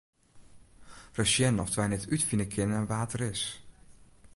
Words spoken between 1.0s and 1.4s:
Ris